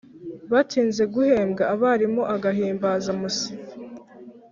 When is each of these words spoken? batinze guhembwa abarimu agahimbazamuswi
batinze 0.51 1.03
guhembwa 1.13 1.63
abarimu 1.73 2.21
agahimbazamuswi 2.35 3.51